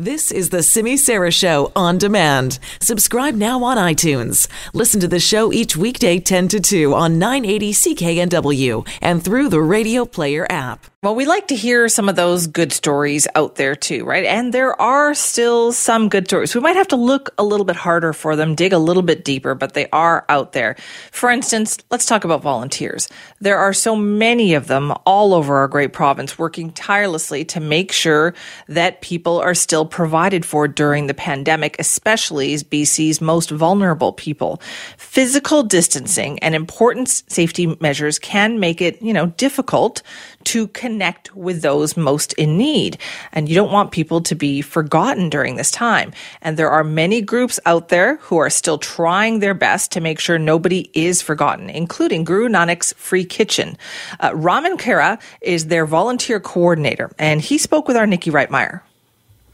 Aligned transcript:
This 0.00 0.30
is 0.30 0.50
the 0.50 0.62
Simi 0.62 0.96
Sara 0.96 1.32
Show 1.32 1.72
on 1.74 1.98
demand. 1.98 2.60
Subscribe 2.80 3.34
now 3.34 3.64
on 3.64 3.76
iTunes. 3.76 4.46
Listen 4.72 5.00
to 5.00 5.08
the 5.08 5.18
show 5.18 5.52
each 5.52 5.76
weekday 5.76 6.20
10 6.20 6.46
to 6.46 6.60
2 6.60 6.94
on 6.94 7.18
980 7.18 7.72
CKNW 7.72 8.88
and 9.02 9.24
through 9.24 9.48
the 9.48 9.60
Radio 9.60 10.04
Player 10.04 10.46
app. 10.48 10.86
Well, 11.00 11.14
we 11.14 11.26
like 11.26 11.46
to 11.48 11.54
hear 11.54 11.88
some 11.88 12.08
of 12.08 12.16
those 12.16 12.48
good 12.48 12.72
stories 12.72 13.28
out 13.36 13.54
there 13.54 13.76
too, 13.76 14.04
right? 14.04 14.24
And 14.24 14.52
there 14.52 14.80
are 14.82 15.14
still 15.14 15.70
some 15.70 16.08
good 16.08 16.26
stories. 16.26 16.56
We 16.56 16.60
might 16.60 16.74
have 16.74 16.88
to 16.88 16.96
look 16.96 17.30
a 17.38 17.44
little 17.44 17.64
bit 17.64 17.76
harder 17.76 18.12
for 18.12 18.34
them, 18.34 18.56
dig 18.56 18.72
a 18.72 18.78
little 18.78 19.04
bit 19.04 19.24
deeper, 19.24 19.54
but 19.54 19.74
they 19.74 19.88
are 19.92 20.24
out 20.28 20.54
there. 20.54 20.74
For 21.12 21.30
instance, 21.30 21.78
let's 21.92 22.04
talk 22.04 22.24
about 22.24 22.42
volunteers. 22.42 23.08
There 23.40 23.58
are 23.58 23.72
so 23.72 23.94
many 23.94 24.54
of 24.54 24.66
them 24.66 24.92
all 25.06 25.34
over 25.34 25.58
our 25.58 25.68
great 25.68 25.92
province 25.92 26.36
working 26.36 26.72
tirelessly 26.72 27.44
to 27.44 27.60
make 27.60 27.92
sure 27.92 28.34
that 28.66 29.00
people 29.00 29.38
are 29.38 29.54
still 29.54 29.86
provided 29.90 30.44
for 30.44 30.68
during 30.68 31.06
the 31.06 31.14
pandemic, 31.14 31.76
especially 31.78 32.54
BC's 32.54 33.20
most 33.20 33.50
vulnerable 33.50 34.12
people. 34.12 34.60
Physical 34.96 35.62
distancing 35.62 36.38
and 36.40 36.54
important 36.54 37.08
safety 37.08 37.76
measures 37.80 38.18
can 38.18 38.60
make 38.60 38.80
it, 38.80 39.00
you 39.02 39.12
know, 39.12 39.26
difficult 39.26 40.02
to 40.44 40.68
connect 40.68 41.34
with 41.34 41.62
those 41.62 41.96
most 41.96 42.32
in 42.34 42.56
need. 42.56 42.98
And 43.32 43.48
you 43.48 43.54
don't 43.54 43.72
want 43.72 43.90
people 43.90 44.20
to 44.22 44.34
be 44.34 44.62
forgotten 44.62 45.28
during 45.28 45.56
this 45.56 45.70
time. 45.70 46.12
And 46.40 46.56
there 46.56 46.70
are 46.70 46.84
many 46.84 47.20
groups 47.20 47.60
out 47.66 47.88
there 47.88 48.16
who 48.16 48.38
are 48.38 48.50
still 48.50 48.78
trying 48.78 49.40
their 49.40 49.54
best 49.54 49.92
to 49.92 50.00
make 50.00 50.18
sure 50.18 50.38
nobody 50.38 50.90
is 50.94 51.20
forgotten, 51.20 51.68
including 51.68 52.24
Guru 52.24 52.48
Nanak's 52.48 52.92
Free 52.94 53.24
Kitchen. 53.24 53.76
Uh, 54.20 54.34
Raman 54.34 54.76
Kara 54.78 55.18
is 55.40 55.66
their 55.66 55.86
volunteer 55.86 56.40
coordinator, 56.40 57.10
and 57.18 57.40
he 57.40 57.58
spoke 57.58 57.88
with 57.88 57.96
our 57.96 58.06
Nikki 58.06 58.30
Reitmeyer. 58.30 58.80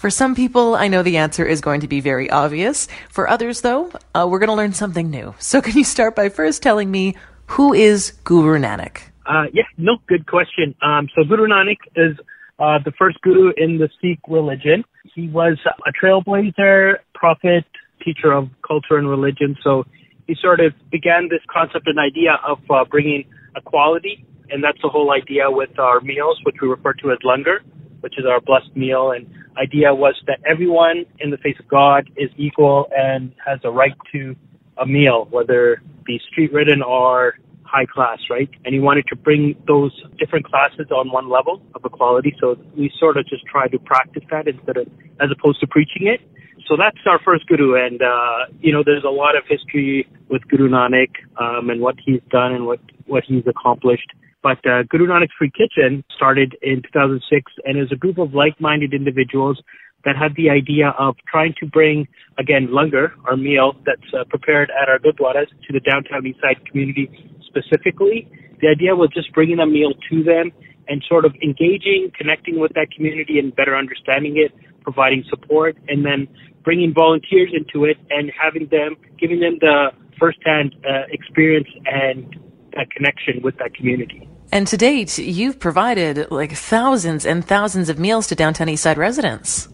For 0.00 0.08
some 0.08 0.34
people, 0.34 0.76
I 0.76 0.88
know 0.88 1.02
the 1.02 1.18
answer 1.18 1.44
is 1.44 1.60
going 1.60 1.82
to 1.82 1.86
be 1.86 2.00
very 2.00 2.30
obvious. 2.30 2.88
For 3.10 3.28
others, 3.28 3.60
though, 3.60 3.92
uh, 4.14 4.26
we're 4.26 4.38
going 4.38 4.48
to 4.48 4.54
learn 4.54 4.72
something 4.72 5.10
new. 5.10 5.34
So, 5.40 5.60
can 5.60 5.76
you 5.76 5.84
start 5.84 6.16
by 6.16 6.30
first 6.30 6.62
telling 6.62 6.90
me 6.90 7.16
who 7.44 7.74
is 7.74 8.12
Guru 8.24 8.58
Nanak? 8.58 9.02
Uh, 9.26 9.44
yeah, 9.52 9.64
no, 9.76 9.98
good 10.06 10.26
question. 10.26 10.74
Um, 10.80 11.10
so 11.14 11.22
Guru 11.22 11.46
Nanak 11.46 11.76
is 11.96 12.16
uh, 12.58 12.78
the 12.82 12.92
first 12.92 13.20
guru 13.20 13.52
in 13.58 13.76
the 13.76 13.90
Sikh 14.00 14.20
religion. 14.26 14.84
He 15.14 15.28
was 15.28 15.58
a 15.66 15.92
trailblazer, 15.92 17.00
prophet, 17.14 17.66
teacher 18.02 18.32
of 18.32 18.48
culture 18.66 18.96
and 18.96 19.06
religion. 19.06 19.54
So 19.62 19.84
he 20.26 20.34
sort 20.40 20.60
of 20.60 20.72
began 20.90 21.28
this 21.28 21.42
concept 21.52 21.86
and 21.86 21.98
idea 21.98 22.40
of 22.46 22.58
uh, 22.70 22.86
bringing 22.86 23.26
equality, 23.54 24.24
and 24.48 24.64
that's 24.64 24.80
the 24.80 24.88
whole 24.88 25.12
idea 25.12 25.50
with 25.50 25.78
our 25.78 26.00
meals, 26.00 26.38
which 26.44 26.56
we 26.62 26.68
refer 26.68 26.94
to 26.94 27.12
as 27.12 27.18
langar, 27.22 27.60
which 28.00 28.18
is 28.18 28.24
our 28.24 28.40
blessed 28.40 28.74
meal. 28.74 29.10
And 29.10 29.26
idea 29.56 29.94
was 29.94 30.14
that 30.26 30.38
everyone 30.48 31.04
in 31.18 31.30
the 31.30 31.36
face 31.38 31.56
of 31.58 31.68
God 31.68 32.08
is 32.16 32.30
equal 32.36 32.88
and 32.96 33.32
has 33.44 33.58
a 33.64 33.70
right 33.70 33.94
to 34.12 34.36
a 34.78 34.86
meal, 34.86 35.26
whether 35.30 35.82
be 36.04 36.20
street 36.30 36.52
ridden 36.52 36.82
or 36.82 37.34
high 37.64 37.86
class, 37.86 38.18
right? 38.28 38.48
And 38.64 38.74
he 38.74 38.80
wanted 38.80 39.06
to 39.08 39.16
bring 39.16 39.54
those 39.66 39.92
different 40.18 40.46
classes 40.46 40.86
on 40.90 41.12
one 41.12 41.28
level 41.30 41.62
of 41.74 41.82
equality. 41.84 42.34
So 42.40 42.56
we 42.76 42.90
sort 42.98 43.16
of 43.16 43.26
just 43.28 43.44
try 43.46 43.68
to 43.68 43.78
practice 43.78 44.24
that 44.30 44.48
instead 44.48 44.76
of, 44.76 44.88
as 45.20 45.28
opposed 45.30 45.60
to 45.60 45.66
preaching 45.68 46.08
it. 46.08 46.20
So 46.66 46.76
that's 46.76 46.98
our 47.06 47.20
first 47.24 47.46
guru. 47.46 47.74
And, 47.74 48.02
uh, 48.02 48.46
you 48.60 48.72
know, 48.72 48.82
there's 48.84 49.04
a 49.04 49.10
lot 49.10 49.36
of 49.36 49.44
history 49.48 50.08
with 50.28 50.46
Guru 50.48 50.68
Nanak, 50.68 51.10
um, 51.40 51.70
and 51.70 51.80
what 51.80 51.96
he's 52.04 52.20
done 52.30 52.52
and 52.52 52.66
what, 52.66 52.80
what 53.06 53.24
he's 53.26 53.44
accomplished. 53.46 54.10
But 54.42 54.58
uh, 54.66 54.84
Guru 54.88 55.06
Nanak's 55.06 55.34
Free 55.36 55.50
Kitchen 55.50 56.02
started 56.14 56.56
in 56.62 56.82
2006 56.82 57.52
and 57.64 57.78
is 57.78 57.92
a 57.92 57.96
group 57.96 58.18
of 58.18 58.34
like-minded 58.34 58.94
individuals 58.94 59.60
that 60.04 60.16
had 60.16 60.34
the 60.36 60.48
idea 60.48 60.94
of 60.98 61.14
trying 61.30 61.54
to 61.60 61.66
bring, 61.66 62.08
again, 62.38 62.68
langar, 62.72 63.12
our 63.26 63.36
meal 63.36 63.74
that's 63.84 64.14
uh, 64.18 64.24
prepared 64.24 64.70
at 64.70 64.88
our 64.88 64.98
gurdwaras, 64.98 65.48
to 65.66 65.72
the 65.72 65.80
downtown 65.80 66.26
east 66.26 66.40
side 66.40 66.64
community 66.66 67.10
specifically. 67.44 68.26
The 68.62 68.68
idea 68.68 68.96
was 68.96 69.10
just 69.14 69.32
bringing 69.34 69.58
a 69.58 69.66
meal 69.66 69.92
to 70.10 70.24
them 70.24 70.52
and 70.88 71.04
sort 71.06 71.24
of 71.24 71.34
engaging, 71.42 72.10
connecting 72.16 72.58
with 72.58 72.72
that 72.74 72.88
community 72.96 73.38
and 73.38 73.54
better 73.54 73.76
understanding 73.76 74.36
it, 74.36 74.52
providing 74.82 75.22
support, 75.28 75.76
and 75.88 76.04
then 76.04 76.26
bringing 76.64 76.94
volunteers 76.94 77.52
into 77.52 77.84
it 77.84 77.96
and 78.08 78.32
having 78.32 78.68
them, 78.70 78.96
giving 79.18 79.40
them 79.40 79.58
the 79.60 79.90
firsthand 80.18 80.74
uh, 80.84 81.04
experience 81.10 81.68
and 81.86 82.36
that 82.76 82.90
connection 82.90 83.40
with 83.42 83.56
that 83.58 83.74
community. 83.74 84.28
And 84.52 84.66
to 84.66 84.76
date, 84.76 85.18
you've 85.18 85.60
provided 85.60 86.30
like 86.30 86.52
thousands 86.52 87.24
and 87.24 87.44
thousands 87.44 87.88
of 87.88 87.98
meals 87.98 88.26
to 88.28 88.34
downtown 88.34 88.66
Eastside 88.66 88.96
residents. 88.96 89.68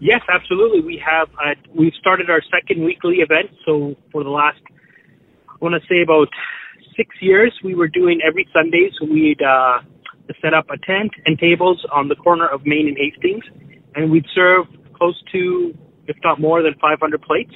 Yes, 0.00 0.20
absolutely. 0.28 0.80
We 0.80 1.02
have. 1.04 1.28
Uh, 1.32 1.54
we've 1.74 1.94
started 1.98 2.30
our 2.30 2.40
second 2.50 2.84
weekly 2.84 3.16
event. 3.16 3.50
So 3.64 3.96
for 4.12 4.24
the 4.24 4.30
last, 4.30 4.60
I 5.48 5.56
want 5.60 5.74
to 5.80 5.88
say 5.88 6.02
about 6.02 6.28
six 6.96 7.14
years, 7.20 7.52
we 7.62 7.74
were 7.74 7.88
doing 7.88 8.20
every 8.26 8.46
Sunday. 8.52 8.90
So 8.98 9.06
we'd 9.06 9.42
uh, 9.42 9.80
set 10.40 10.54
up 10.54 10.66
a 10.70 10.78
tent 10.78 11.12
and 11.26 11.38
tables 11.38 11.84
on 11.92 12.08
the 12.08 12.16
corner 12.16 12.46
of 12.46 12.66
Main 12.66 12.88
and 12.88 12.96
Hastings, 12.96 13.44
and 13.94 14.10
we'd 14.10 14.26
serve 14.34 14.66
close 14.94 15.20
to, 15.32 15.74
if 16.06 16.16
not 16.24 16.40
more 16.40 16.62
than 16.62 16.74
500 16.80 17.20
plates. 17.22 17.54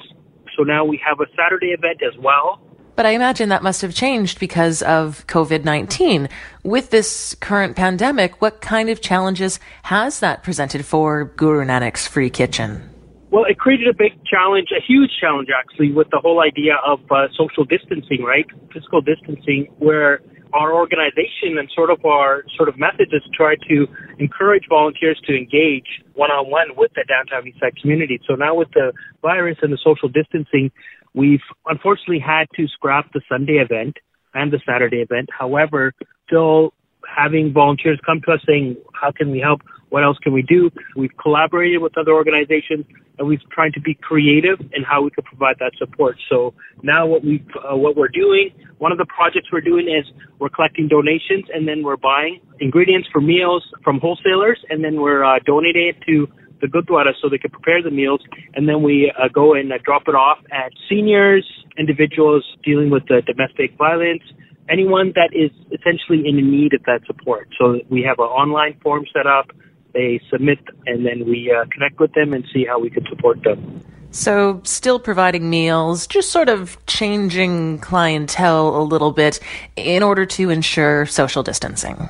So 0.57 0.63
now 0.63 0.85
we 0.85 0.99
have 1.05 1.19
a 1.19 1.25
Saturday 1.35 1.67
event 1.67 2.01
as 2.03 2.17
well. 2.21 2.61
But 2.99 3.05
I 3.05 3.11
imagine 3.11 3.47
that 3.47 3.63
must 3.63 3.81
have 3.81 3.95
changed 3.95 4.41
because 4.41 4.81
of 4.81 5.25
COVID 5.27 5.63
19. 5.63 6.27
With 6.65 6.89
this 6.89 7.33
current 7.35 7.77
pandemic, 7.77 8.41
what 8.41 8.59
kind 8.59 8.89
of 8.89 8.99
challenges 8.99 9.57
has 9.83 10.19
that 10.19 10.43
presented 10.43 10.83
for 10.83 11.23
Guru 11.23 11.63
Nanak's 11.63 12.05
Free 12.05 12.29
Kitchen? 12.29 12.89
Well, 13.31 13.45
it 13.45 13.57
created 13.57 13.87
a 13.87 13.93
big 13.93 14.21
challenge, 14.25 14.67
a 14.77 14.81
huge 14.85 15.11
challenge 15.17 15.47
actually, 15.57 15.93
with 15.93 16.09
the 16.09 16.19
whole 16.19 16.41
idea 16.41 16.75
of 16.85 16.99
uh, 17.09 17.29
social 17.37 17.63
distancing, 17.63 18.21
right? 18.21 18.45
Physical 18.73 18.99
distancing, 18.99 19.69
where 19.77 20.19
our 20.51 20.73
organization 20.73 21.57
and 21.57 21.69
sort 21.73 21.91
of 21.91 22.03
our 22.03 22.43
sort 22.57 22.67
of 22.67 22.77
method 22.77 23.13
is 23.13 23.21
try 23.33 23.55
to 23.69 23.87
encourage 24.17 24.63
volunteers 24.67 25.21
to 25.25 25.37
engage 25.37 26.03
one-on-one 26.15 26.75
with 26.75 26.91
the 26.95 27.05
downtown 27.07 27.49
Eastside 27.49 27.79
community. 27.79 28.19
So 28.27 28.35
now 28.35 28.55
with 28.55 28.71
the 28.73 28.91
virus 29.21 29.57
and 29.61 29.71
the 29.71 29.77
social 29.81 30.09
distancing, 30.09 30.71
we've 31.13 31.41
unfortunately 31.65 32.19
had 32.19 32.47
to 32.55 32.67
scrap 32.67 33.11
the 33.13 33.21
Sunday 33.29 33.57
event 33.57 33.97
and 34.33 34.51
the 34.51 34.59
Saturday 34.65 34.97
event. 34.97 35.29
However, 35.37 35.93
still 36.27 36.73
having 37.07 37.51
volunteers 37.53 37.99
come 38.05 38.21
to 38.25 38.33
us 38.33 38.41
saying, 38.47 38.77
how 38.93 39.11
can 39.11 39.31
we 39.31 39.39
help? 39.39 39.61
What 39.89 40.03
else 40.03 40.17
can 40.19 40.33
we 40.33 40.43
do? 40.43 40.69
We've 40.95 41.15
collaborated 41.19 41.81
with 41.81 41.97
other 41.97 42.11
organizations 42.11 42.85
and 43.17 43.27
we've 43.27 43.41
tried 43.49 43.73
to 43.73 43.81
be 43.81 43.95
creative 43.95 44.59
in 44.73 44.83
how 44.83 45.01
we 45.01 45.09
could 45.09 45.25
provide 45.25 45.57
that 45.59 45.71
support. 45.79 46.17
So 46.29 46.53
now 46.83 47.07
what 47.07 47.23
we 47.23 47.43
uh, 47.55 47.75
what 47.75 47.95
we're 47.95 48.07
doing, 48.07 48.51
one 48.77 48.91
of 48.91 48.99
the 48.99 49.05
projects 49.05 49.47
we're 49.51 49.61
doing 49.61 49.87
is 49.87 50.05
we're 50.37 50.49
collecting 50.49 50.87
donations 50.87 51.45
and 51.53 51.67
then 51.67 51.83
we're 51.83 51.97
buying 51.97 52.39
ingredients 52.59 53.09
for 53.11 53.19
meals 53.19 53.63
from 53.83 53.99
wholesalers 53.99 54.59
and 54.69 54.83
then 54.83 55.01
we're 55.01 55.23
uh, 55.23 55.39
donating 55.45 55.87
it 55.87 56.01
to 56.05 56.27
the 56.61 56.67
Gurdwara 56.67 57.13
so 57.21 57.29
they 57.29 57.37
can 57.37 57.51
prepare 57.51 57.81
the 57.81 57.91
meals 57.91 58.21
and 58.55 58.67
then 58.67 58.83
we 58.83 59.11
uh, 59.17 59.27
go 59.27 59.53
and 59.53 59.71
uh, 59.71 59.77
drop 59.83 60.03
it 60.07 60.15
off 60.15 60.39
at 60.51 60.71
seniors, 60.89 61.45
individuals 61.77 62.43
dealing 62.63 62.89
with 62.89 63.03
uh, 63.11 63.21
domestic 63.21 63.77
violence, 63.77 64.23
anyone 64.69 65.13
that 65.15 65.29
is 65.33 65.51
essentially 65.71 66.27
in 66.27 66.35
need 66.35 66.73
of 66.73 66.83
that 66.85 67.01
support. 67.05 67.49
So 67.57 67.79
we 67.89 68.03
have 68.03 68.19
an 68.19 68.25
online 68.25 68.79
form 68.81 69.05
set 69.13 69.27
up. 69.27 69.47
They 69.93 70.21
submit, 70.31 70.59
and 70.85 71.05
then 71.05 71.25
we 71.27 71.51
uh, 71.51 71.65
connect 71.71 71.99
with 71.99 72.13
them 72.13 72.33
and 72.33 72.45
see 72.53 72.63
how 72.63 72.79
we 72.79 72.91
can 72.91 73.05
support 73.09 73.43
them. 73.43 73.83
So, 74.11 74.61
still 74.63 74.99
providing 74.99 75.49
meals, 75.49 76.07
just 76.07 76.31
sort 76.31 76.49
of 76.49 76.83
changing 76.87 77.79
clientele 77.79 78.75
a 78.75 78.81
little 78.81 79.11
bit 79.11 79.39
in 79.75 80.01
order 80.01 80.25
to 80.25 80.49
ensure 80.49 81.05
social 81.05 81.43
distancing. 81.43 82.09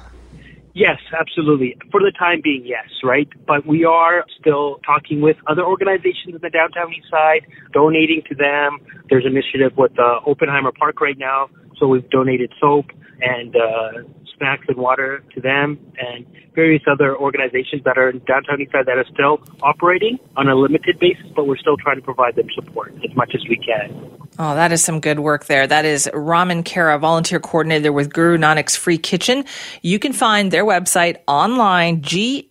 Yes, 0.74 1.00
absolutely. 1.19 1.78
For 1.91 2.00
the 2.00 2.12
time 2.18 2.41
being, 2.44 2.63
yes, 2.66 2.88
right? 3.03 3.28
But 3.47 3.66
we 3.66 3.85
are 3.85 4.24
still 4.40 4.80
talking 4.85 5.19
with 5.19 5.38
other 5.47 5.63
organizations 5.63 6.35
in 6.35 6.39
the 6.42 6.50
downtown 6.50 6.94
east 6.94 7.07
side, 7.10 7.42
donating 7.74 8.21
to 8.30 8.36
them. 8.36 8.80
There's 9.10 9.25
an 9.25 9.31
initiative 9.31 9.77
with 9.77 9.98
uh, 9.98 10.19
Oppenheimer 10.30 10.71
Park 10.71 11.01
right 11.01 11.18
now 11.18 11.50
so 11.80 11.88
we've 11.88 12.10
donated 12.10 12.54
soap 12.60 12.88
and 13.21 13.56
uh, 13.56 13.92
snacks 14.39 14.65
and 14.68 14.77
water 14.77 15.24
to 15.36 15.41
them 15.41 15.77
and 16.00 16.25
various 16.56 16.81
other 16.88 17.15
organizations 17.15 17.83
that 17.83 17.97
are 17.97 18.09
in 18.09 18.19
downtown 18.19 18.57
Eastside 18.57 18.86
that 18.86 18.97
are 18.97 19.06
still 19.13 19.39
operating 19.62 20.19
on 20.36 20.50
a 20.50 20.56
limited 20.56 21.00
basis, 21.00 21.27
but 21.36 21.47
we're 21.47 21.57
still 21.57 21.77
trying 21.77 21.97
to 21.97 22.01
provide 22.01 22.36
them 22.36 22.47
support 22.56 22.94
as 23.07 23.15
much 23.15 23.36
as 23.36 23.41
we 23.47 23.56
can. 23.56 24.19
Oh, 24.41 24.56
that 24.56 24.71
is 24.71 24.83
some 24.83 25.01
good 25.01 25.19
work 25.19 25.45
there. 25.45 25.68
That 25.68 25.83
is 25.86 26.09
Raman 26.13 26.63
Kara, 26.63 26.97
volunteer 26.97 27.41
coordinator 27.41 27.91
with 27.91 28.13
Guru 28.13 28.38
Nanak's 28.38 28.75
Free 28.75 28.97
Kitchen. 28.97 29.44
You 29.81 30.00
can 30.00 30.13
find 30.13 30.50
their 30.51 30.63
website 30.63 31.18
online, 31.27 32.01
gnfk.org. 32.01 32.44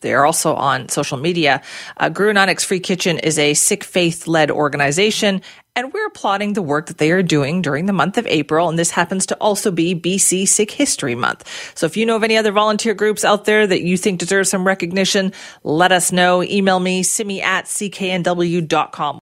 They 0.00 0.14
are 0.14 0.24
also 0.24 0.54
on 0.54 0.88
social 0.88 1.18
media. 1.18 1.60
Uh, 1.98 2.08
Guru 2.08 2.32
Nanak's 2.32 2.64
Free 2.64 2.80
Kitchen 2.80 3.18
is 3.18 3.38
a 3.38 3.52
Sikh 3.52 3.84
faith 3.84 4.26
led 4.26 4.50
organization 4.50 5.42
and 5.76 5.92
we're 5.92 6.06
applauding 6.06 6.52
the 6.52 6.62
work 6.62 6.86
that 6.86 6.98
they 6.98 7.10
are 7.10 7.22
doing 7.22 7.60
during 7.60 7.86
the 7.86 7.92
month 7.92 8.16
of 8.16 8.26
April. 8.26 8.68
And 8.68 8.78
this 8.78 8.90
happens 8.90 9.26
to 9.26 9.36
also 9.36 9.70
be 9.70 9.94
BC 9.94 10.46
Sikh 10.46 10.70
History 10.70 11.14
Month. 11.14 11.48
So 11.74 11.86
if 11.86 11.96
you 11.96 12.06
know 12.06 12.16
of 12.16 12.22
any 12.22 12.36
other 12.36 12.52
volunteer 12.52 12.94
groups 12.94 13.24
out 13.24 13.44
there 13.44 13.66
that 13.66 13.82
you 13.82 13.96
think 13.96 14.20
deserve 14.20 14.46
some 14.46 14.66
recognition, 14.66 15.32
let 15.64 15.92
us 15.92 16.12
know. 16.12 16.42
Email 16.42 16.78
me, 16.78 17.02
simi 17.02 17.42
at 17.42 17.64
cknw.com. 17.64 19.18